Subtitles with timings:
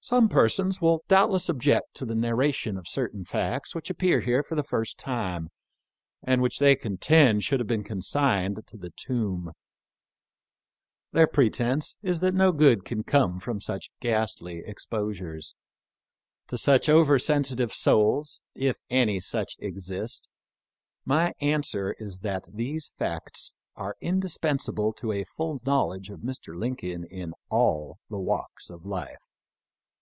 [0.10, 4.42] "Some persons will doubtless object to the narra tion of certain facts which appear here
[4.42, 5.50] for the first time,
[6.22, 9.52] and which they contend should have been consigned to the tomb.
[11.12, 15.54] Their pretense is that no good can come from such ghastly exposures.
[16.46, 20.30] To such over sensitive souls, if any such exist,
[21.04, 26.58] my answer is that these facts are indispensable to a full knowledge of Mr.
[26.58, 29.18] Lincoln in all the walks of life.